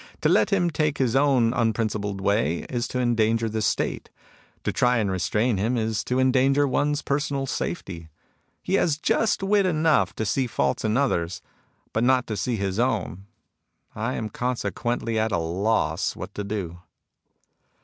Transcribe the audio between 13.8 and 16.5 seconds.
I am consequently at a loss what to